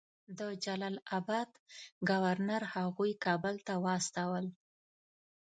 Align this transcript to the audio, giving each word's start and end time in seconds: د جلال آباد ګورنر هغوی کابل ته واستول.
د 0.39 0.41
جلال 0.63 0.95
آباد 1.17 1.49
ګورنر 2.09 2.63
هغوی 2.75 3.11
کابل 3.25 3.55
ته 3.67 3.73
واستول. 3.85 4.45